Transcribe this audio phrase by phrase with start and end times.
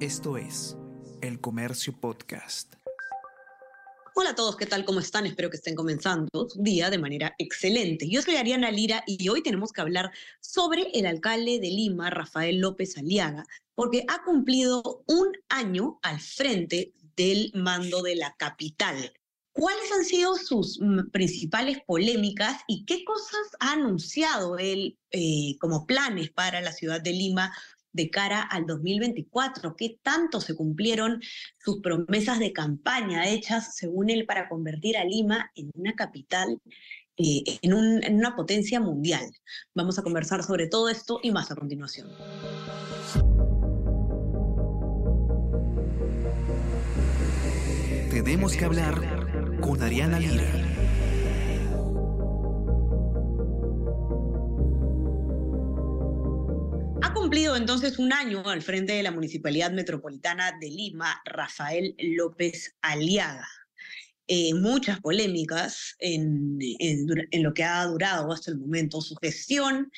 [0.00, 0.76] Esto es
[1.22, 2.74] El Comercio Podcast.
[4.14, 4.84] Hola a todos, ¿qué tal?
[4.84, 5.24] ¿Cómo están?
[5.24, 8.06] Espero que estén comenzando su día de manera excelente.
[8.06, 12.58] Yo soy Ariana Lira y hoy tenemos que hablar sobre el alcalde de Lima, Rafael
[12.58, 19.14] López Aliaga, porque ha cumplido un año al frente del mando de la capital.
[19.52, 20.78] ¿Cuáles han sido sus
[21.10, 27.12] principales polémicas y qué cosas ha anunciado él eh, como planes para la ciudad de
[27.12, 27.50] Lima
[27.96, 29.74] de cara al 2024?
[29.74, 31.20] ¿Qué tanto se cumplieron
[31.58, 36.60] sus promesas de campaña hechas, según él, para convertir a Lima en una capital,
[37.16, 39.24] eh, en, una potencia mundial?
[39.74, 42.08] Vamos a conversar sobre todo esto y más a continuación.
[48.10, 50.65] Tenemos que hablar con Ariana Lira.
[57.26, 63.48] Cumplido entonces un año al frente de la Municipalidad Metropolitana de Lima, Rafael López Aliaga.
[64.28, 66.56] Eh, muchas polémicas en,
[67.32, 69.90] lo que ha durado hasta el momento su gestión,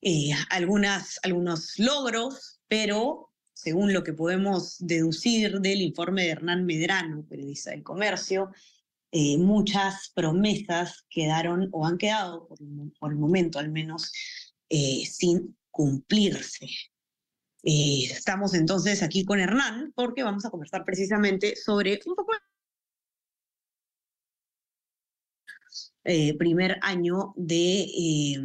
[0.00, 7.26] eh, algunas, algunos logros, pero según lo que podemos deducir del informe de Hernán Medrano,
[7.28, 8.52] periodista del comercio,
[9.10, 12.58] eh, muchas promesas quedaron o han quedado, por,
[13.00, 14.12] por el momento al menos,
[14.68, 16.66] sin cumplirse.
[17.62, 22.32] Eh, estamos entonces aquí con Hernán porque vamos a conversar precisamente sobre un poco
[26.04, 28.36] eh, primer año de, eh,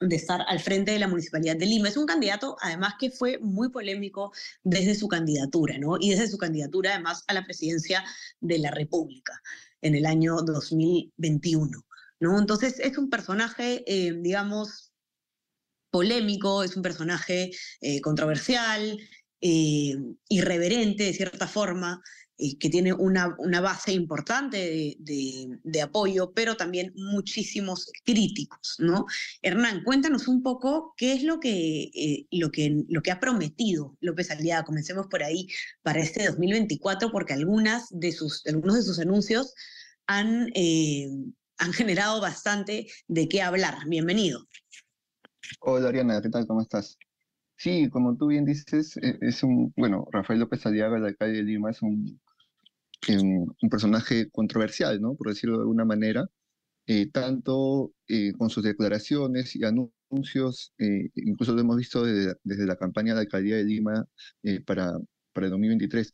[0.00, 1.88] de estar al frente de la Municipalidad de Lima.
[1.88, 4.32] Es un candidato, además, que fue muy polémico
[4.62, 5.96] desde su candidatura, ¿no?
[5.98, 8.04] Y desde su candidatura, además, a la presidencia
[8.40, 9.40] de la República
[9.80, 11.86] en el año 2021,
[12.20, 12.38] ¿no?
[12.38, 13.84] Entonces, es un personaje,
[14.20, 14.87] digamos,
[15.98, 18.96] polémico, es un personaje eh, controversial,
[19.40, 19.96] eh,
[20.28, 22.00] irreverente de cierta forma,
[22.36, 29.06] eh, que tiene una, una base importante de, apoyo, pero también muchísimos críticos, ¿no?
[29.42, 31.90] Hernán, cuéntanos un poco qué es lo que,
[32.30, 34.64] lo que, lo que ha prometido López Aliada.
[34.64, 35.48] Comencemos por ahí
[35.82, 39.52] para este 2024, porque algunas de sus, algunos de sus anuncios
[40.06, 40.52] han,
[41.58, 43.78] han generado bastante de qué hablar.
[43.88, 44.46] Bienvenido.
[45.60, 46.46] Hola Ariana, ¿qué tal?
[46.46, 46.98] ¿Cómo estás?
[47.56, 51.42] Sí, como tú bien dices, e, es un, bueno, Rafael López Aliaga, el alcalde de
[51.44, 52.20] Lima, es un,
[53.08, 55.14] un, personaje controversial, ¿no?
[55.16, 56.26] Por decirlo de alguna manera,
[56.86, 62.66] eh, tanto eh, con sus declaraciones y anuncios, eh, incluso lo hemos visto desde, desde,
[62.66, 64.06] la campaña de alcaldía de Lima
[64.66, 64.98] para,
[65.32, 66.12] para el 2023.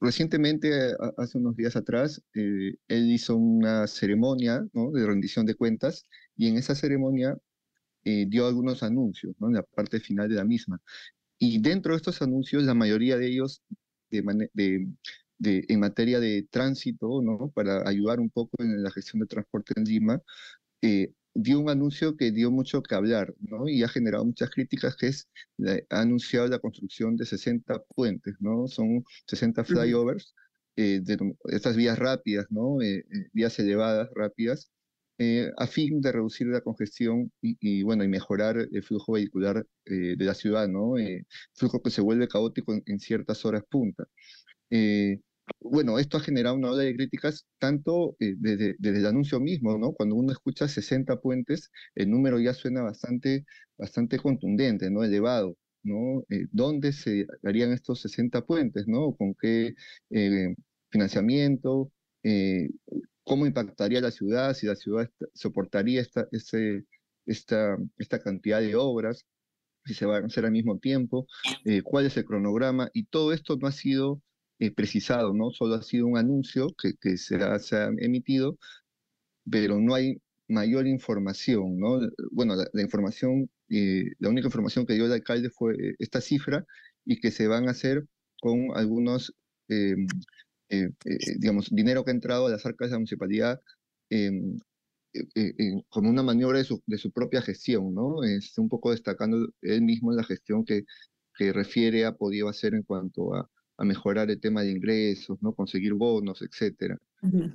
[0.00, 4.90] Recientemente, hace unos días atrás, él hizo una ceremonia ¿no?
[4.92, 7.36] de rendición de cuentas y en esa ceremonia
[8.04, 9.48] eh, dio algunos anuncios ¿no?
[9.48, 10.80] en la parte final de la misma.
[11.38, 13.62] Y dentro de estos anuncios, la mayoría de ellos
[14.10, 14.22] de,
[15.38, 17.50] de, en materia de tránsito, ¿no?
[17.50, 20.22] para ayudar un poco en la gestión de transporte en Lima,
[20.82, 23.68] eh, dio un anuncio que dio mucho que hablar ¿no?
[23.68, 25.28] y ha generado muchas críticas, que es,
[25.90, 28.66] ha anunciado la construcción de 60 puentes, ¿no?
[28.66, 30.34] son 60 flyovers,
[30.76, 32.78] eh, de estas vías rápidas, ¿no?
[33.32, 34.70] vías elevadas, rápidas,
[35.22, 40.16] eh, a fin de reducir la congestión y, bueno, y mejorar el flujo vehicular eh,
[40.16, 40.96] de la ciudad, ¿no?
[40.98, 44.04] Eh, flujo que se vuelve caótico en, ciertas horas punta.
[44.70, 45.20] Eh,
[45.60, 49.92] bueno, esto ha generado una ola de críticas tanto desde, desde, el anuncio mismo, ¿no?
[49.92, 53.44] Cuando uno escucha 60 puentes, el número ya suena bastante,
[53.76, 55.04] bastante contundente, ¿no?
[55.04, 55.56] Elevado.
[55.82, 56.24] ¿no?
[56.52, 59.14] ¿Dónde se harían estos 60 puentes, ¿no?
[59.16, 59.74] ¿Con qué
[60.90, 61.90] financiamiento?
[63.30, 69.24] Cómo impactaría la ciudad, si la ciudad soportaría esta, esta, esta cantidad de obras,
[69.84, 71.28] si se van a hacer al mismo tiempo,
[71.64, 74.20] eh, cuál es el cronograma, y todo esto no ha sido
[74.58, 75.52] eh, precisado, ¿no?
[75.52, 77.60] Solo ha sido un anuncio que, que se, ha,
[77.98, 78.58] emitido,
[79.48, 82.00] pero no hay mayor información, ¿no?
[82.32, 86.66] Bueno, la, información, eh, la única información que dio el alcalde fue esta cifra
[87.04, 88.04] y que se van a hacer
[88.40, 89.32] con algunos
[90.70, 93.60] eh, eh, digamos, dinero que ha entrado a las arcas de la municipalidad
[94.08, 94.56] em,
[95.12, 98.22] eh, como una maniobra de su, de su, propia gestión, ¿no?
[98.22, 100.84] Es un poco destacando él mismo la gestión que,
[101.36, 105.54] que refiere ha podido hacer en cuanto a, a mejorar el tema de ingresos, ¿no?
[105.54, 106.96] Conseguir bonos, etcétera.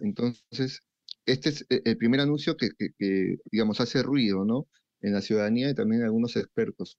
[0.02, 0.82] Entonces,
[1.26, 2.70] este es el primer anuncio que,
[3.00, 4.68] que, digamos, hace ruido, ¿no?
[5.02, 6.98] En la ciudadanía y también en algunos expertos.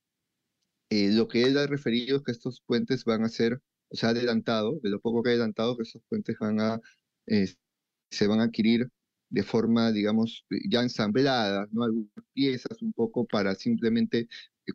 [0.91, 3.61] lo que él ha referido es que estos puentes van a ser
[3.91, 6.81] se ha adelantado, de lo poco que ha adelantado, que esos puentes van a,
[7.27, 7.47] eh,
[8.11, 8.89] se van a adquirir
[9.29, 11.85] de forma, digamos, ya ensamblada, ¿no?
[11.85, 14.29] Algunas piezas un poco para simplemente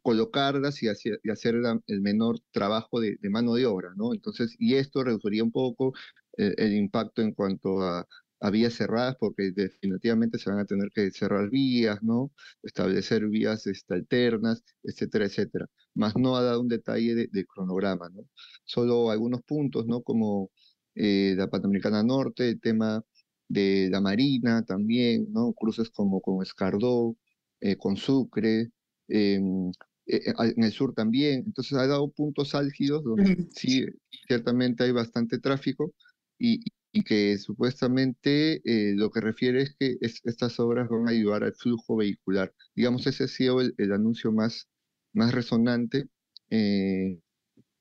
[0.04, 0.88] colocarlas y
[1.24, 1.56] y hacer
[1.88, 4.13] el menor trabajo de, mano de obra, ¿no?
[4.13, 5.94] Entonces, y esto reduciría un poco
[6.38, 8.08] el impacto en cuanto a,
[8.41, 12.31] a vías cerradas porque definitivamente se van a tener que cerrar vías, ¿no?
[12.63, 15.67] Establecer vías este, alternas, etcétera, etcétera.
[15.93, 18.27] Más no ha dado un detalle de, cronograma, ¿no?
[18.65, 20.01] Solo algunos puntos, ¿no?
[20.01, 20.49] Como
[20.95, 23.03] eh, la Panamericana Norte, el tema
[23.47, 25.53] de la Marina también, ¿no?
[25.53, 27.15] Cruces como con Escardó,
[27.59, 28.71] eh, con Sucre,
[29.07, 29.71] em,
[30.07, 31.43] eh, en el sur también.
[31.45, 33.85] Entonces ha dado puntos álgidos donde sí,
[34.27, 35.93] ciertamente hay bastante tráfico
[36.39, 41.43] y, y que supuestamente eh, lo que refiere es que estas obras van a ayudar
[41.43, 42.53] al flujo vehicular.
[42.75, 44.67] Digamos, ese ha sido el, anuncio más,
[45.13, 46.07] más resonante.
[46.49, 47.19] Eh,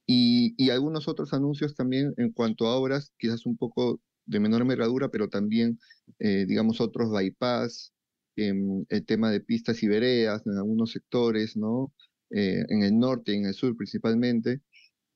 [0.07, 4.63] y, y, algunos otros anuncios también en cuanto a obras, quizás un poco de menor
[4.63, 5.79] envergadura, pero también,
[6.19, 7.93] eh, digamos, otros bypass,
[8.37, 11.93] el tema de pistas y veredas en algunos sectores, ¿no?
[12.31, 14.63] en el norte y en el sur principalmente.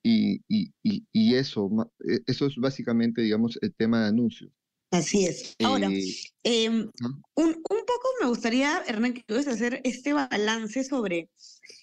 [0.07, 1.71] Y, y, y, eso,
[2.07, 4.53] e, eso es básicamente, digamos, el tema de anuncios.
[4.91, 5.57] Así es.
[5.65, 6.05] Ahora, eh,
[6.45, 6.91] em,
[7.35, 11.31] un, un, poco me gustaría, Hernán, que puedas hacer este balance sobre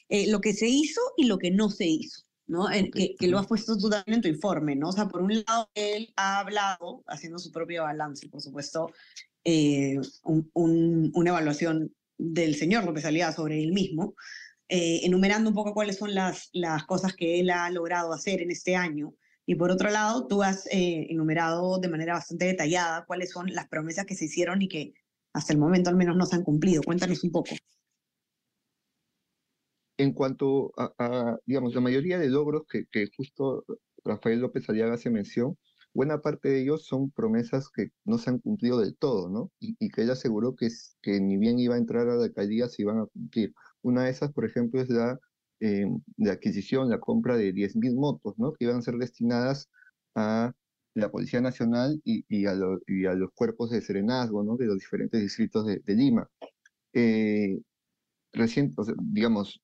[0.07, 2.67] eh, lo que se hizo y lo que no se hizo, ¿no?
[2.93, 4.89] que, que, lo has puesto tú también en tu informe, ¿no?
[4.89, 8.91] O sea, por un lado, él ha hablado, haciendo su propio balance, por supuesto,
[9.43, 14.15] eh, un, una evaluación del señor López Aliaga sobre él mismo,
[14.73, 18.51] eh, enumerando un poco cuáles son las, las cosas que él ha logrado hacer en
[18.51, 19.13] este año.
[19.45, 23.67] Y por otro lado, tú has eh, enumerado de manera bastante detallada cuáles son las
[23.67, 24.93] promesas que se hicieron y que
[25.33, 26.83] hasta el momento al menos no se han cumplido.
[26.83, 27.49] Cuéntanos un poco.
[29.97, 33.65] En cuanto a, digamos, la mayoría de logros que, justo
[34.05, 35.57] Rafael López Aliaga se mencionó,
[35.93, 39.51] buena parte de ellos son promesas que no se han cumplido del todo, ¿no?
[39.59, 40.69] Y, y que él aseguró que,
[41.01, 43.53] que ni bien iba a entrar a la alcaldía se iban a cumplir.
[43.81, 45.19] Una de esas, por ejemplo, es la,
[45.59, 45.85] eh,
[46.29, 48.53] adquisición, la compra de 10.000 motos, ¿no?
[48.53, 49.69] Que iban a ser destinadas
[50.15, 50.53] a
[50.95, 54.57] la Policía Nacional y, a, los cuerpos de serenazgo, ¿no?
[54.57, 56.29] De los diferentes distritos de, Lima.
[56.93, 57.59] Eh,
[58.33, 58.73] recién,
[59.13, 59.61] digamos,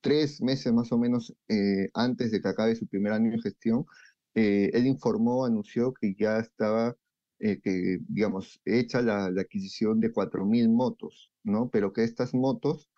[0.00, 3.86] tres meses más o menos eh, antes de que acabe su primer año de gestión,
[4.34, 6.96] él informó, anunció que ya estaba,
[7.38, 11.70] que, digamos, hecha la, la adquisición de 4.000 motos, ¿no?
[11.70, 12.88] Pero que estas motos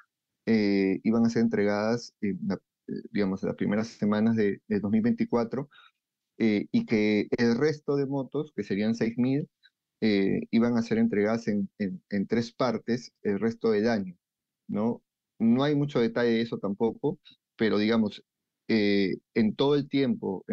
[0.46, 2.56] eh, iban a ser entregadas, en eh,
[3.12, 5.68] digamos, las primeras semanas de, 2024
[6.38, 9.48] eh, y que el resto de motos, que serían 6.000,
[10.50, 14.16] iban a ser entregadas en, en, tres partes el resto del año,
[14.68, 15.02] ¿no?
[15.38, 17.18] No hay mucho detalle de eso tampoco,
[17.56, 18.24] pero digamos,
[18.72, 20.44] en todo el tiempo,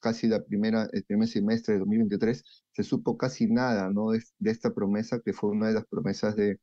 [0.00, 4.10] casi la primera, el primer semestre de 2023, se supo casi nada ¿no?
[4.10, 6.58] de, esta promesa, que fue una de las promesas de,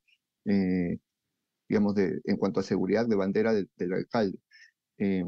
[1.69, 4.37] digamos, de, en cuanto a seguridad de bandera del alcalde.
[4.97, 5.23] Eh,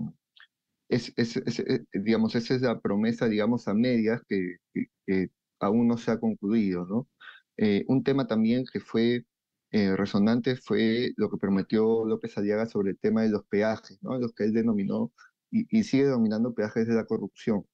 [0.90, 4.58] es, es, eh, digamos, esa es la promesa, digamos, a medias que,
[5.60, 7.08] aún no se ha concluido, ¿no?
[7.58, 9.25] Eh, un tema también que fue
[9.98, 14.18] resonante fue lo que prometió López Aliaga sobre el tema de los peajes, ¿no?
[14.20, 15.12] Los que él denominó
[15.52, 17.66] y, sigue denominando peajes de la corrupción.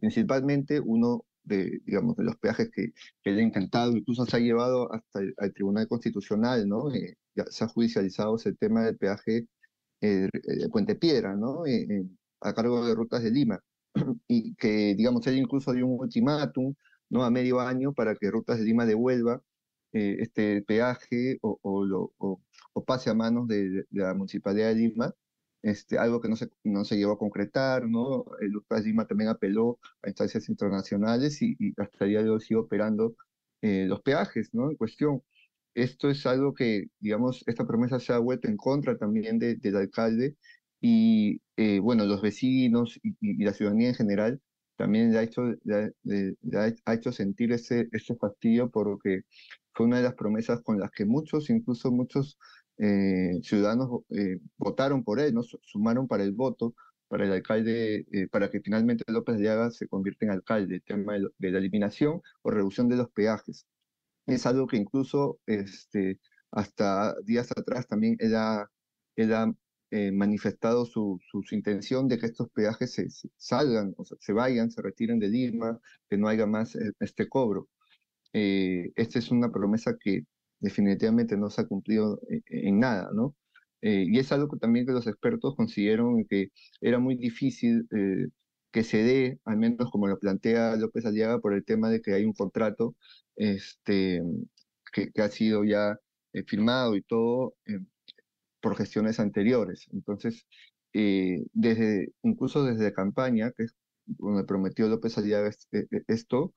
[0.00, 2.92] principalmente uno de, digamos, de los peajes que,
[3.22, 6.92] que él ha intentado, incluso se ha llevado hasta el, Tribunal Constitucional, ¿no?
[6.94, 9.48] Eh, ya se ha judicializado ese tema del peaje
[10.00, 11.66] eh, de Puente Piedra, ¿no?
[11.66, 12.06] Eh,
[12.40, 13.60] a cargo de Rutas de Lima.
[14.28, 16.74] Y que, digamos, él incluso dio un ultimátum,
[17.10, 17.24] ¿no?
[17.24, 19.42] A medio año para que Rutas de Lima devuelva
[19.92, 22.40] este peaje o, o, lo, o,
[22.84, 25.14] pase a manos de, de, la Municipalidad de Lima
[25.62, 28.24] este, algo que no se, no se llegó a concretar, ¿no?
[28.40, 32.56] El Lucas Lima también apeló a instancias internacionales y, hasta el día de hoy sigue
[32.60, 33.16] operando
[33.62, 34.70] eh, los peajes, ¿no?
[34.70, 35.22] En cuestión.
[35.74, 39.76] Esto es algo que, digamos, esta promesa se ha vuelto en contra también de, del
[39.76, 40.36] alcalde
[40.80, 44.40] y, eh, bueno, los vecinos y, la ciudadanía en general
[44.76, 45.42] también le ha hecho,
[46.86, 49.22] ha hecho sentir ese, ese fastidio porque
[49.74, 52.38] fue una de las promesas con las que muchos, incluso muchos
[52.78, 55.42] eh, ciudadanos eh, votaron por él, ¿no?
[55.42, 56.74] sumaron para el voto
[57.08, 61.12] para el alcalde, eh, para que finalmente López Aliaga se convierta en alcalde, el tema
[61.12, 63.66] de, la eliminación o reducción de los peajes.
[64.26, 68.68] Es algo que incluso este, hasta días atrás también él ha,
[70.12, 74.80] manifestado su, su, intención de que estos peajes se, salgan, o sea, se vayan, se
[74.80, 77.68] retiren de Lima, que no haya más este cobro.
[78.32, 80.24] Esta es una promesa que
[80.60, 83.36] definitivamente no se ha cumplido eh, en, nada, ¿no?
[83.82, 88.28] Eh, y es algo que también que los expertos consiguieron que era muy difícil, eh,
[88.70, 92.14] que se dé, al menos como lo plantea López Aliaga, por el tema de que
[92.14, 92.96] hay un contrato
[93.36, 94.22] este,
[94.92, 95.98] que, ha sido ya
[96.32, 97.80] eh, firmado y todo eh,
[98.60, 99.88] por gestiones anteriores.
[99.92, 100.46] Entonces,
[100.94, 105.50] eh, desde, incluso desde campaña, que es donde prometió López Aliaga
[106.08, 106.54] esto,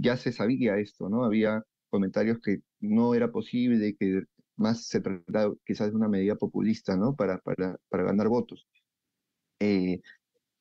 [0.00, 1.24] ya se sabía esto, ¿no?
[1.24, 4.22] Había comentarios que no era posible que
[4.56, 7.14] más se trataba quizás de una medida populista, ¿no?
[7.16, 8.66] Para, para, para ganar votos.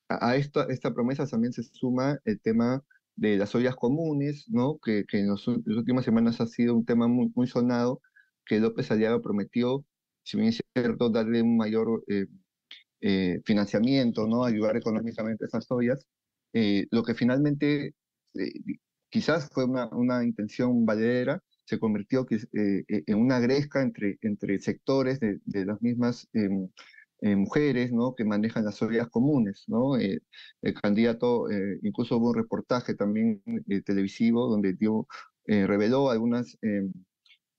[0.10, 2.84] a esta, esta promesa también se suma el tema
[3.16, 4.80] de las ollas comunes, ¿no?
[4.84, 8.02] que, que en, las últimas semanas ha sido un tema muy, muy sonado,
[8.46, 9.86] que López Aliaga prometió,
[10.24, 12.28] si bien es cierto, darle un mayor eh,
[13.02, 14.44] eh, financiamiento, ¿no?
[14.44, 16.06] ayudar económicamente a esas ollas,
[16.54, 17.94] eh, lo que finalmente
[19.16, 25.40] quizás fue una, una intención valedera, se convirtió en una gresca entre, entre sectores de,
[25.46, 26.68] de las mismas em,
[27.22, 28.14] eh, mujeres ¿no?
[28.14, 29.64] que manejan las ollas comunes.
[29.68, 29.98] ¿no?
[29.98, 30.20] Eh,
[30.62, 33.42] el candidato, eh, incluso hubo un reportaje también
[33.86, 35.08] televisivo donde dio,
[35.48, 36.58] reveló algunos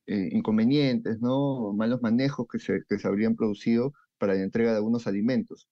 [0.07, 1.73] inconvenientes, ¿no?
[1.73, 5.67] malos manejos que se, que se habrían producido para la entrega de algunos alimentos.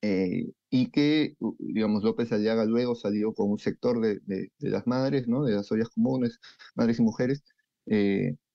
[0.00, 5.44] Y que, digamos, López Aliaga luego salió con un sector de, de, las madres, ¿no?
[5.44, 6.38] de las ollas comunes,
[6.74, 7.44] madres y mujeres,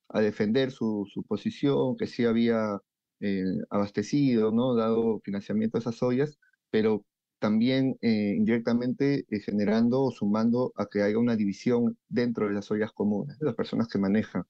[0.08, 2.80] a defender su, su posición, que sí había
[3.20, 4.74] eh, abastecido, ¿no?
[4.74, 6.38] dado financiamiento a esas ollas,
[6.70, 7.06] pero
[7.38, 12.70] también eh, indirectamente eh, generando o sumando a que haya una división dentro de las
[12.70, 14.44] ollas comunes, de las personas que manejan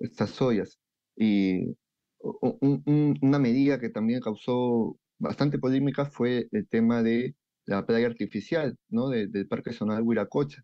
[0.00, 0.78] estas ollas.
[1.16, 1.76] Y
[2.20, 7.34] una medida que también causó bastante polémica fue el tema de
[7.66, 9.08] la playa artificial, ¿no?
[9.10, 10.62] del Parque Zonal Huiracocha,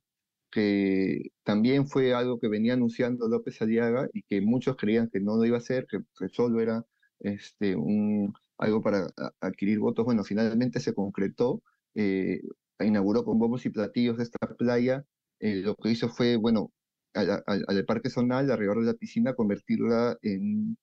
[0.50, 5.36] que también fue algo que venía anunciando López Aliaga y que muchos creían que no
[5.36, 6.84] lo iba a hacer, que solo era
[7.20, 9.08] este, un, algo para
[9.40, 10.04] adquirir votos.
[10.04, 11.62] Bueno, finalmente se concretó,
[11.94, 12.40] eh,
[12.80, 15.04] inauguró con bombos y platillos esta playa.
[15.40, 16.72] Eh, lo que hizo fue, bueno,
[17.14, 20.76] al, parque zonal, alrededor de la piscina, convertirla en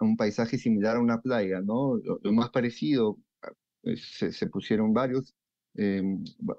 [0.00, 1.96] un paisaje similar a una playa, ¿no?
[1.96, 3.18] Lo, más parecido,
[3.82, 5.34] eh, se, pusieron varios,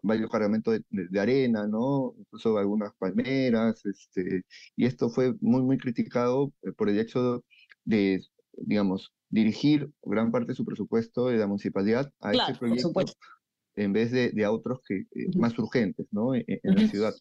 [0.03, 2.13] varios cargamentos de, de, arena, ¿no?
[2.17, 4.43] Incluso algunas palmeras, este,
[4.75, 7.43] y esto fue muy, muy criticado por el hecho
[7.85, 8.21] de
[8.57, 12.91] digamos, dirigir gran parte de su presupuesto de la municipalidad a este proyecto
[13.75, 16.33] en vez de, de a otros que, eh, más urgentes ¿no?
[16.33, 17.13] E, e, en, la ciudad.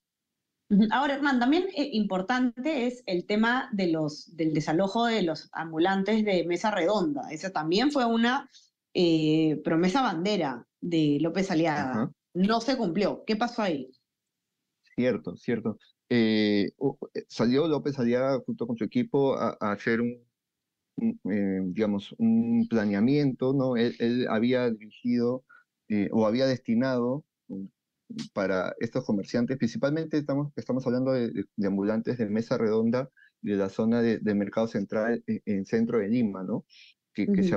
[0.91, 6.25] Ahora, Hernán, también eh, importante es el tema de los, del desalojo de los ambulantes
[6.25, 7.23] de mesa redonda.
[7.31, 8.51] Esa también fue una
[8.95, 12.11] eh, promesa bandera de López Aliaga.
[12.35, 13.25] No se cumplió.
[13.25, 13.91] ¿Qué pasó ahí?
[14.97, 15.79] Cierto, cierto.
[17.29, 20.27] salió López Aliaga junto con su equipo a hacer un
[20.99, 23.77] eh, digamos, un planeamiento, ¿no?
[23.77, 25.45] Él, había dirigido
[25.89, 27.23] eh, o había destinado
[28.33, 33.11] para estos comerciantes, principalmente estamos, estamos hablando de, ambulantes de mesa redonda
[33.41, 36.65] de la zona de, mercado central en, en, centro de Lima, ¿no?
[37.13, 37.57] Que, que, se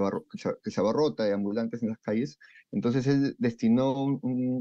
[0.63, 2.39] que, se abarrota de ambulantes en las calles.
[2.71, 4.19] Entonces él destinó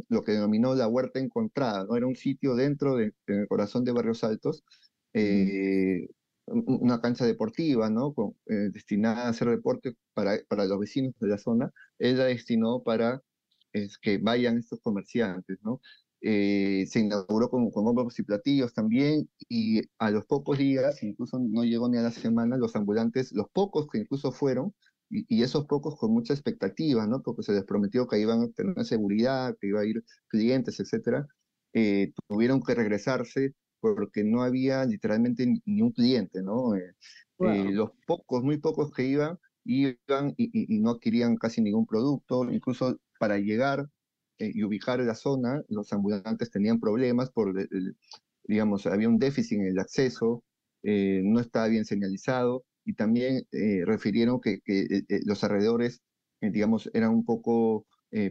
[0.09, 1.97] lo que denominó la huerta encontrada, ¿no?
[1.97, 3.15] Era un sitio dentro del
[3.49, 4.65] corazón de Barrios Altos,
[5.13, 6.09] eh,
[6.47, 8.15] una cancha deportiva, ¿no?
[8.47, 12.83] Eh, destinada a hacer deporte para, para los vecinos de la zona, él la destinó
[12.83, 13.23] para
[13.73, 15.81] es, que vayan estos comerciantes, ¿no?
[16.21, 21.39] Eh, se inauguró con, con bombos y platillos también, y a los pocos días, incluso
[21.39, 24.75] no llegó ni a la semana, los ambulantes, los pocos que incluso fueron,
[25.11, 27.23] y, esos pocos con mucha expectativa, ¿no?
[27.23, 31.27] Porque se les prometió que iban a tener seguridad, que iba a ir clientes, etcétera,
[31.73, 36.75] eh, tuvieron que regresarse porque no había literalmente ni un cliente, ¿no?
[36.75, 36.95] Eh,
[37.41, 42.99] eh, los pocos, muy pocos que iban, iban y, no adquirían casi ningún producto, incluso
[43.19, 43.89] para llegar
[44.39, 47.55] eh, y ubicar la zona, los ambulantes tenían problemas por,
[48.45, 50.45] digamos, había un déficit en el acceso,
[50.83, 53.47] no estaba bien señalizado, y también
[53.85, 56.01] refirieron que, que los alrededores,
[56.41, 57.87] digamos, eran un poco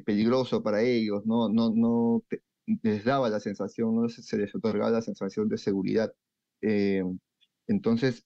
[0.06, 2.24] peligrosos para ellos, no, no, no
[2.84, 4.10] les daba la sensación, ¿no?
[4.10, 6.14] se les otorgaba la sensación de seguridad.
[6.62, 7.04] Eh,
[7.68, 8.26] entonces,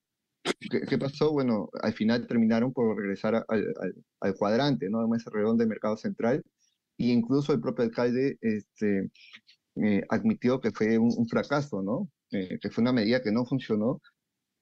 [0.88, 1.31] ¿qué, pasó?
[1.31, 5.00] Bueno, al final terminaron por regresar al, cuadrante, ¿no?
[5.01, 6.43] A ese redondo de Mercado Central,
[6.98, 9.12] e incluso el propio alcalde este,
[9.75, 12.10] eh, admitió que fue un, fracaso, ¿no?
[12.31, 14.01] Eh, que fue una medida que no funcionó,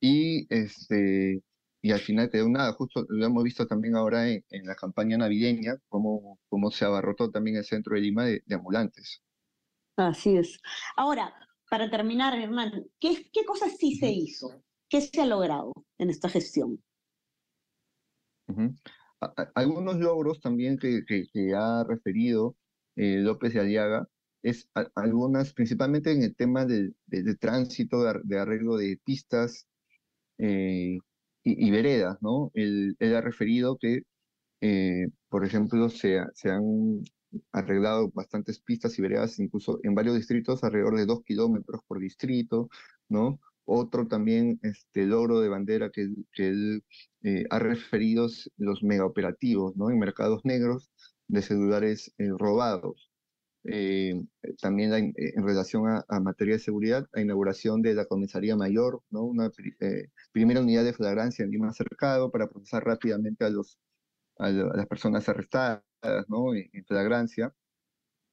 [0.01, 1.41] y, este,
[1.81, 2.74] y al final quedó nada.
[2.74, 7.57] Justo lo hemos visto también ahora en, la campaña navideña, cómo, cómo se abarrotó también
[7.57, 9.21] el centro de Lima de ambulantes.
[9.98, 10.59] Así es.
[10.95, 11.33] Ahora,
[11.69, 14.63] para terminar, Hernán, ¿qué, qué cosas sí se hizo?
[14.89, 16.81] ¿Qué se ha logrado en esta gestión?
[19.53, 21.03] Algunos logros también que,
[21.55, 22.55] ha referido
[22.96, 24.08] López de Aliaga,
[24.41, 26.93] es algunas, principalmente en el tema de,
[27.39, 29.67] tránsito, de, arreglo de pistas
[30.38, 31.00] y,
[31.72, 32.51] veredas, ¿no?
[32.55, 34.01] Él, ha referido que,
[35.29, 37.03] por ejemplo, se, se han
[37.51, 42.69] arreglado bastantes pistas y veredas, incluso en varios distritos, alrededor de dos kilómetros por distrito,
[43.08, 43.39] ¿no?
[43.71, 46.83] Otro también este, logro de bandera que, que él
[47.21, 49.91] eh, ha referido los megaoperativos, ¿no?
[49.91, 50.91] En mercados negros
[51.27, 53.11] de celulares eh, robados.
[53.65, 54.15] Eh,
[54.61, 59.23] también en relación a, materia de seguridad, la inauguración de la comisaría mayor, ¿no?
[59.23, 59.51] Una
[60.31, 63.77] primera unidad de flagrancia en Lima Cercado para procesar rápidamente a, los,
[64.38, 65.83] a las personas arrestadas
[66.27, 66.55] ¿no?
[66.55, 67.53] en flagrancia.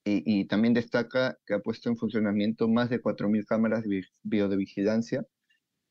[0.09, 5.27] Y, también destaca que ha puesto en funcionamiento más de 4.000 cámaras de videovigilancia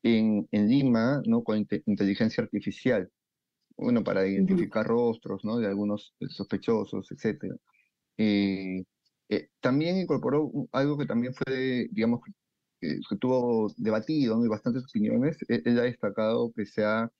[0.02, 1.44] en, en Lima, ¿no?
[1.44, 3.10] con inteligencia artificial,
[3.76, 5.58] bueno, para identificar rostros, ¿no?
[5.58, 7.54] De algunos sospechosos, etc.
[8.18, 8.84] Eh,
[9.28, 12.20] eh, también incorporó algo que también fue, digamos,
[12.80, 14.46] que, tuvo debatido ¿no?
[14.46, 15.36] y bastantes opiniones.
[15.48, 17.10] E-, él, ha destacado que se ha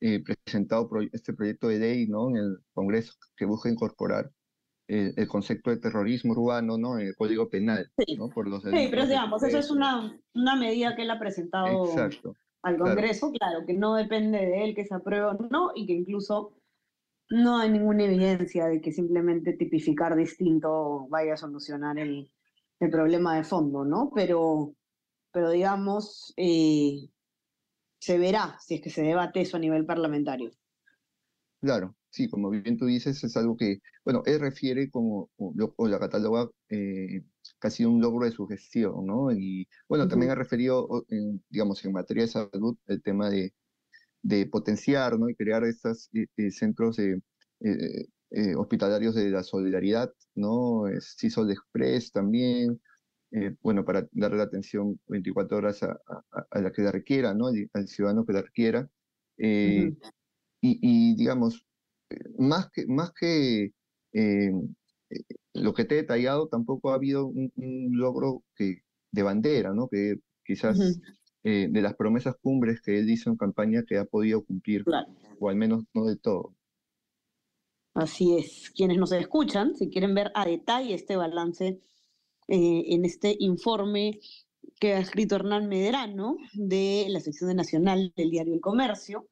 [0.00, 2.30] eh, presentado este proyecto de ley ¿no?
[2.30, 4.32] en el Congreso que busca incorporar
[4.92, 6.98] eh, el concepto de terrorismo urbano ¿no?
[6.98, 7.88] en el Código Penal.
[7.96, 8.28] Sí, ¿no?
[8.28, 11.86] Por los sí pero digamos, eso es una, una medida que él ha presentado
[12.62, 13.64] al Congreso, claro.
[13.64, 16.56] que no depende de él que se apruebe o no, y que incluso
[17.28, 22.28] no hay ninguna evidencia de que simplemente tipificar distinto vaya a solucionar el,
[22.80, 24.10] el problema de fondo, ¿no?
[24.12, 24.74] Pero,
[25.30, 27.08] pero digamos, eh,
[28.00, 30.50] se verá si es que se debate eso a nivel parlamentario.
[31.60, 35.98] Claro, sí, como bien tú dices, es algo que, bueno, él refiere como, o, la
[35.98, 37.22] cataloga eh,
[37.58, 39.30] casi un logro de su gestión, ¿no?
[39.32, 41.04] Y bueno, también ha referido,
[41.50, 43.52] digamos, en materia de salud, el tema de,
[44.22, 45.28] de potenciar, ¿no?
[45.28, 46.98] Y crear estos eh, eh, centros
[48.56, 50.84] hospitalarios de la solidaridad, ¿no?
[51.00, 52.80] CISOL Express también,
[53.32, 56.00] eh, bueno, para darle la atención 24 horas a,
[56.60, 57.46] la que la requiera, ¿no?
[57.72, 58.88] Al, ciudadano que la requiera.
[59.38, 59.94] Eh,
[60.60, 61.64] y, digamos,
[62.10, 63.72] eh, más que, más que
[65.54, 69.88] lo que te he detallado, tampoco ha habido un, logro que, de bandera, ¿no?
[69.88, 70.78] Que quizás
[71.42, 74.84] de las promesas cumbres que él hizo en campaña que ha podido cumplir,
[75.38, 76.54] o al menos no de todo.
[77.94, 78.70] Así es.
[78.70, 81.80] Quienes nos escuchan, si quieren ver a detalle este balance
[82.48, 84.20] eh, en este informe
[84.78, 89.28] que ha escrito Hernán Medrano de la sección nacional del diario El Comercio.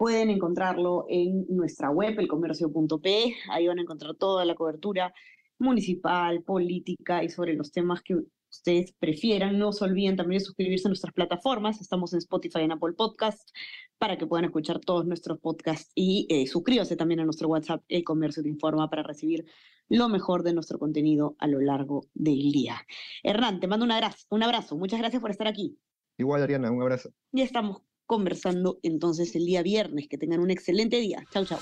[0.00, 3.34] Pueden encontrarlo en nuestra web, elcomercio.p.
[3.50, 5.12] Ahí van a encontrar toda la cobertura
[5.58, 8.16] municipal, política y sobre los temas que
[8.50, 9.58] ustedes prefieran.
[9.58, 11.82] No se olviden también de suscribirse a nuestras plataformas.
[11.82, 13.50] Estamos en Spotify y en Apple Podcast
[13.98, 18.02] para que puedan escuchar todos nuestros podcasts y eh, suscríbase también a nuestro WhatsApp El
[18.02, 19.44] Comercio Te Informa para recibir
[19.90, 22.86] lo mejor de nuestro contenido a lo largo del día.
[23.22, 24.78] Hernán, te mando un abrazo, un abrazo.
[24.78, 25.78] Muchas gracias por estar aquí.
[26.16, 27.10] Igual, Ariana, un abrazo.
[27.32, 30.08] Ya estamos conversando entonces el día viernes.
[30.08, 31.24] Que tengan un excelente día.
[31.30, 31.60] Chau, chau.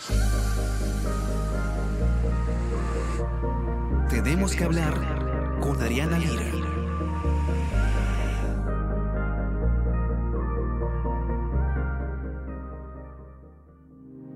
[4.09, 6.45] Tenemos que hablar con Ariana Lira.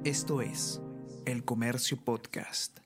[0.05, 0.83] Esto es
[1.25, 2.81] El Comercio Podcast.